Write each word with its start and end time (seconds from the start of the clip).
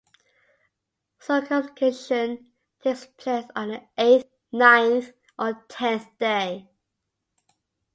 Circumcision 1.19 2.47
takes 2.81 3.05
place 3.05 3.45
on 3.55 3.67
the 3.67 3.83
eighth, 3.99 4.25
ninth, 4.51 5.11
or 5.37 5.63
tenth 5.69 6.07
day. 6.17 6.67